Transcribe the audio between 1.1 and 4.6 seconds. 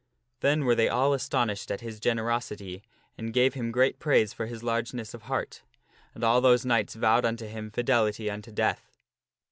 astonished at his generosity and gave him great praise for